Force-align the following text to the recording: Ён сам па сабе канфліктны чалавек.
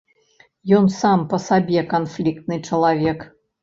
Ён 0.77 0.85
сам 1.01 1.27
па 1.35 1.41
сабе 1.47 1.79
канфліктны 1.95 2.63
чалавек. 2.67 3.19